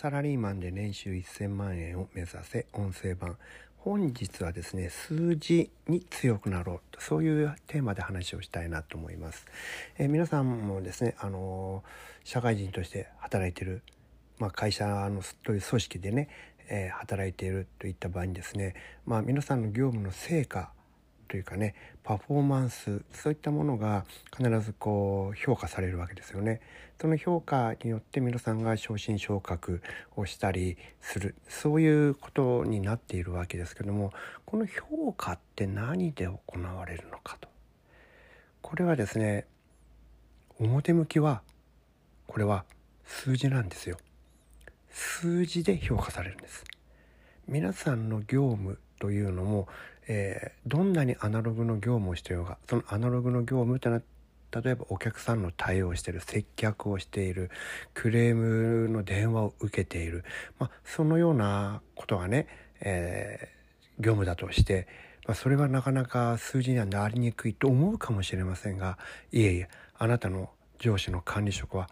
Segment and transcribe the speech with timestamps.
[0.00, 3.36] サラリーマンで年収1000万円を目指せ音声版。
[3.78, 6.80] 本日はですね数字に強くなろう。
[6.92, 9.44] とそういうテーマで話をしたいなと思います、
[9.98, 13.82] えー、皆さんもですねあのー、社会人として働いてる
[14.38, 16.28] まあ、会社のという組織でね、
[16.68, 20.70] えー、働いているといった場合にですね、まあ、皆さんの業務の成果
[21.28, 24.04] というかねパフォーマンスそういったものが
[24.36, 26.60] 必ずこう評価されるわけですよね。
[27.00, 29.82] その評価によって皆さんが昇進昇格
[30.16, 34.12] をしたりするそういうことになっているわけですけども
[34.46, 37.48] この評価って何で行われるのかと。
[38.62, 39.46] これはですね
[40.58, 41.42] 表向きは
[42.26, 42.64] これは
[43.04, 43.96] 数字なんですよ。
[44.90, 46.64] 数字で評価されるんです。
[47.46, 49.68] 皆さんの業務というのも、
[50.08, 57.50] えー、どんなにアナログの業務をしてようがそのアナログの業務というのは例えばお客さんの対応してる接客をしている
[57.92, 60.24] クレームの電話を受けている、
[60.58, 62.46] まあ、そのようなことがね、
[62.80, 64.88] えー、業務だとして、
[65.26, 68.96] まあ、それはなかなか数字にはなりにくいと思うかもしれませんが
[69.32, 69.68] いえいえ
[69.98, 71.88] あなたの上司の管理職は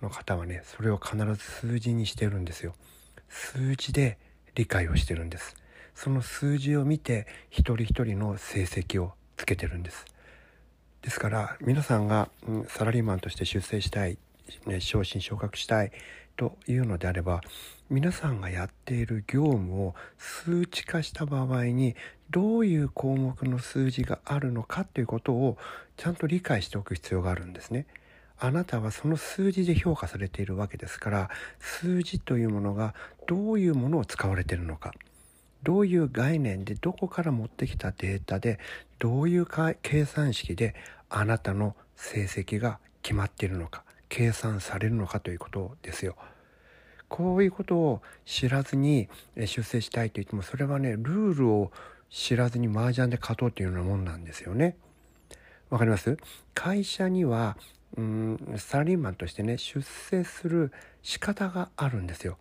[0.00, 2.74] の方はねそれを必ず数字にしてるんですよ。
[3.32, 4.18] 数字で
[4.54, 5.56] 理解をしてるんです
[5.94, 10.06] その数字を見て一人一人の成績をつけてるんです
[11.02, 12.28] ですから皆さんが、
[12.68, 14.18] サラリーマンとして出世したい、
[14.66, 15.90] ね、昇進昇格したい
[16.36, 17.40] というのであれば
[17.90, 21.94] 皆さんがやっている業務を数値化した場合に
[22.30, 25.58] どういう項目の数字があるのかということを
[25.96, 27.86] ちゃんと理解しておく必要があるんですね。
[28.38, 32.94] あなたはその数字で評価されているわけですから数字というものが
[33.28, 34.92] どういうものを使われているのか
[35.62, 38.58] どういう概念でどこから持ってきたデータで
[38.98, 39.46] どういう
[39.82, 40.74] 計算式で
[41.08, 46.16] あなたの成績が決まっているのか計算されるのかということですよ。
[47.08, 51.70] こういうことを知らずに出世したいと言ってもそれはねルールを
[52.08, 54.76] 知らずに麻雀で勝とうというようなもんなんですよね。
[55.68, 56.16] わかります？
[56.54, 57.56] 会社には
[57.96, 60.72] うんサラリーマンとしてね出世する
[61.02, 62.38] 仕方があるんですよ。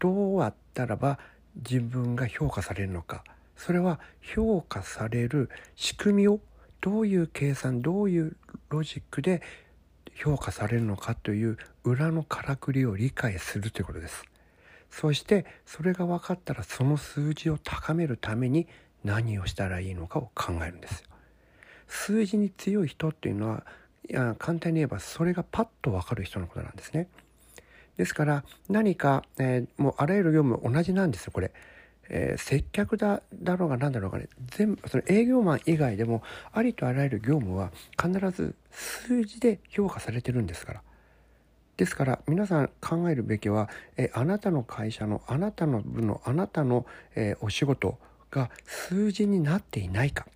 [0.00, 1.18] どうやったらば
[1.56, 3.24] 自分が評価されるのか
[3.56, 6.40] それは評価される仕組みを
[6.80, 8.36] どういう計算どういう
[8.68, 9.42] ロジックで
[10.14, 14.24] 評価されるのかという裏のからくりを理解するということです。
[14.90, 18.68] そしてそれが分かったらその数字を高めるために
[19.02, 21.08] 何をしたらいいのかを考えるんですよ。
[21.88, 23.64] 数字に強い人っていうのは
[24.08, 27.08] いや簡単に言えばそれがパッと分かる人のことなんですね。
[27.96, 31.52] ですから何か、えー、もうあらゆる業務同じなんですよこれ。
[32.10, 36.22] えー、接客だだろうが何だろうがね全部その営業マン以外でも
[36.52, 40.82] ありとあらゆる業務は必ず数字で評価されてるんですから。
[41.76, 47.98] ですから皆さん考えるべきは、えあなたの会社のあなたの部のあなたの、えお仕事
[48.30, 50.26] が数字になっていないか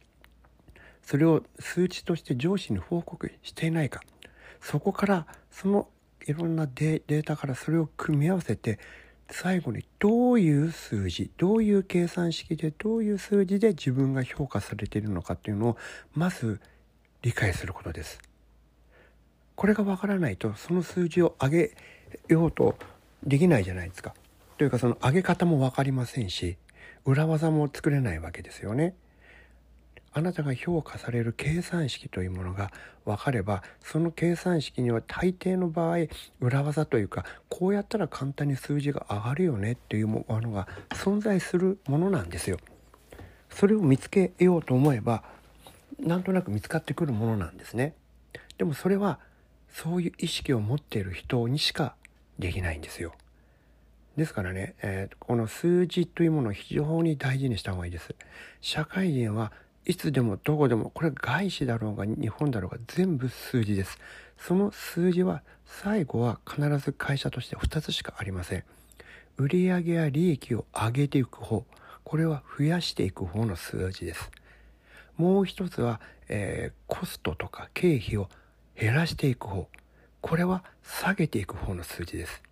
[1.02, 4.02] それを数値として上司に報告していないか
[4.60, 5.88] そこからその
[6.28, 8.78] いろんなデータからそれを組み合わせて
[9.30, 15.76] 最後にどういう数字どういう計算式でどういう数字で自分が評価されているのかっていうのを
[16.14, 16.60] まず
[17.22, 18.20] 理解することです。
[19.56, 21.76] これがわからないとその数字を上げ
[22.28, 22.76] ようと
[23.24, 24.14] できないじゃないですか。
[24.58, 26.58] というかその上げ方も分かりませんし
[27.06, 28.94] 裏技も作れないわけですよね。
[30.18, 32.72] あなたが評価される計算式というものが
[33.04, 36.08] 分かればその計算式には大抵の場合
[36.40, 42.58] 裏技というかこうやったら簡単に数字が上がるよねっていうものが存在するものなんですよ。
[43.48, 45.22] それを見つけようと思えば
[46.00, 47.94] なんとなく見つかってくるものなんですね。
[48.56, 49.20] でもそれは
[49.68, 51.94] そういう意識を持っている人にしか
[52.40, 53.14] できないんですよ。
[54.16, 58.16] ですからね、えー、この数字というものを非常に大事にした方がいいです。
[58.60, 59.52] 社会人は
[59.88, 63.98] いつでもどこでもこれ外資だろうが日本だろうが全部数字です。
[64.36, 68.64] その数字は最後は必ず会社として2つしかありません。
[69.38, 71.64] 売上や利益を上げていく方。
[72.04, 74.30] これは増やしていく方の数字です。
[75.16, 78.28] もう一つは、えー、コストとか経費を
[78.78, 79.68] 減らしていく方。
[80.20, 82.47] これは下げていく方の数字です。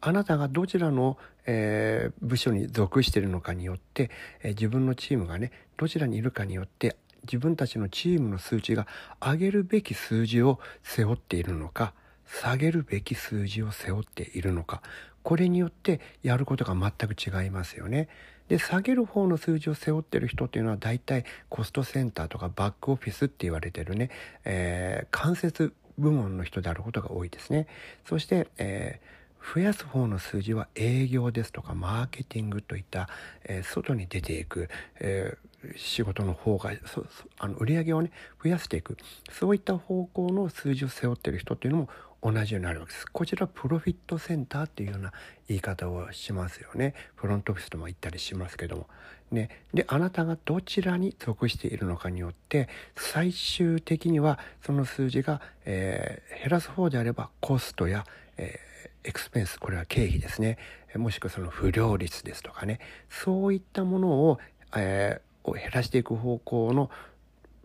[0.00, 4.10] あなたがどちらの、えー、部署に属しているのかによって、
[4.42, 8.86] えー、自分のチームがねどちらにいるかによって自分たちのチームの数値が
[9.20, 11.92] 上げるべき数字を背負っているのか
[12.26, 14.82] 下げるべき数字を背負っているのか
[15.22, 18.08] これによってやることが全く違いますよね。
[18.46, 24.10] で下げる方の数字を背負ってる人っていうのは大体コストセンターとかバックオフィスって言われてるね、
[24.44, 27.66] えー、間接部門の人であることが多いですね。
[28.08, 29.16] そして、えー
[29.54, 33.08] 増やす方の数字は営業ですとかマーケティングといった、
[33.44, 34.68] えー、外に出ていく、
[35.00, 37.04] えー、仕事の方がそ
[37.38, 38.10] あの売り上げをね
[38.42, 38.96] 増やしていく
[39.30, 41.88] そういった方向の数字を背負ってる人っていうのも
[42.22, 43.06] 同じようになるわけです。
[43.06, 45.12] こちらプロフィットセンターっていうような
[45.48, 46.94] 言い方をしますよね。
[47.14, 48.88] フロントオフィスとも言ったりしますけども。
[49.30, 58.06] ね、であなたがどちらに属しているのかによって最終的にはその数字が、えー、減らす方であればコストや、
[58.36, 60.58] えー、エクスペンスこれは経費ですね。
[60.96, 62.80] もしくはその不良率ですとかね。
[63.08, 64.38] そういったものを,、
[64.76, 66.90] えー、を減らしていく方向の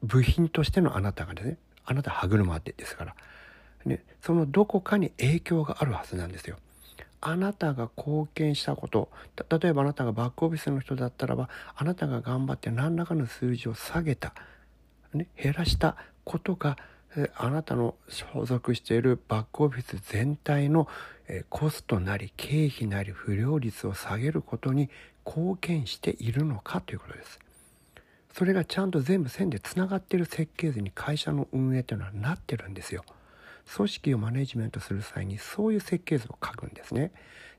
[0.03, 1.57] 部品としてのあなたがですね。
[1.83, 3.15] あなた歯車ってですから、
[3.85, 6.57] ね、そのどこかに影響があるはずなんですよ。
[7.21, 9.09] あなたが貢献したこと。
[9.49, 14.33] 例えばあなたがバックオフィスの人だったらばあなたが頑張って何らかの数字を下げた、
[15.13, 16.77] ね、減らしたことが
[17.35, 20.87] あなたの所属しているバックオフィス全体の
[21.49, 24.89] コストなり経費なり不良率を下げることに
[25.25, 27.39] 貢献しているのかということです。
[28.33, 33.03] それがちゃんと全部線でつながっている設計図に会社の運営というのはなってるんですよ。
[33.75, 37.11] 組織をマネジメントする際にそういう設計図を書くんですね。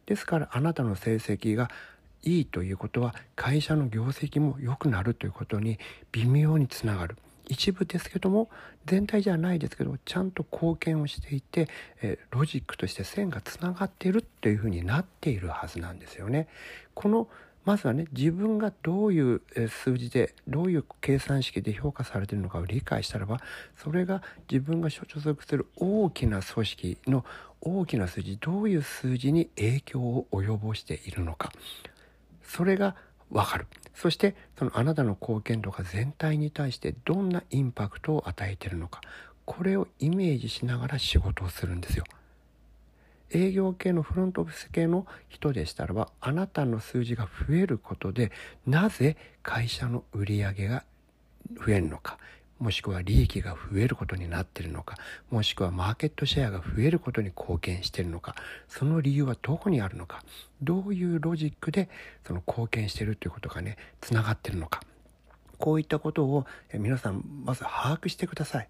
[0.06, 1.70] ですからあなたの成績が
[2.22, 5.78] いいということは会社の業績も良くなるということに
[6.10, 7.16] 微妙につながる。
[7.48, 8.48] 一部ですけども
[8.86, 11.68] 全体じゃないですけどちゃんと貢献をしていて、
[12.02, 16.48] えロジックとして線がつながっているというふうになっているはずなんですよね。
[16.94, 17.28] この
[17.64, 23.40] まずはね自分がどういう数字でどういう計算式で評価されているのかを理解したらば
[23.76, 27.24] それが自分が所属する大きな組織の
[27.60, 31.52] 大きな数字どういう数字に影響を及ぼしているのか
[32.42, 32.96] それが
[33.32, 33.66] 分かる。
[33.94, 39.00] そしてそのあなたの貢献度が全体に対してどんなインパクトを与えているのか。
[39.44, 42.04] これをイメージしながら仕事をするんですよ。
[43.30, 48.30] 営業系のフロントオフィス系の人でしたらばあなたの数字が増えることで
[48.66, 50.84] なぜ会社の売り上げが
[51.64, 52.18] 増えるのか。
[52.62, 54.96] もしくは利益が増えることになっているのか
[55.30, 58.36] もしくはマーケットシェアが増えることに貢献しているのか
[58.68, 60.22] その理由はどこにあるのか
[60.62, 61.88] どういうロジックで
[62.24, 64.80] その貢献しているということがねつながっているのか
[65.58, 68.68] こういったことを皆さんまず把握してください。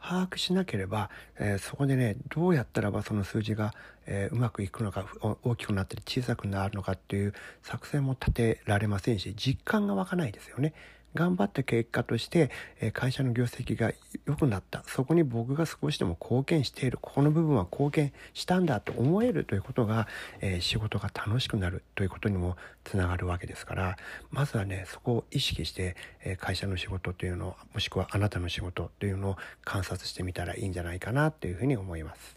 [0.00, 1.08] 把握しなければ、
[1.38, 3.72] えー、そこでねどうやったらばその数字が、
[4.06, 5.06] えー、うまくいくのか
[5.42, 7.32] 大きくなったり小さくなるのかっていう
[7.62, 10.74] 作戦も立てられませんし実感が湧かないですよね。
[11.14, 12.50] 頑張った結果として、
[12.80, 13.92] え会社の業績が
[14.26, 20.08] 良くなったそこに僕が少しでも貢献しているここの部分は貢献したんだと思えるということが、
[20.40, 23.96] え仕事が楽しくなるということにもつながるわけですから
[24.30, 32.36] まずはねそこを意識して、え会社の仕事というのをもしくはあなたの仕事というのを観察してみたらいいんじゃないかなというふうに思います。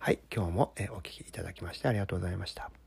[0.00, 2.77] はい、今日もお聴きいただきましてありがとうございました。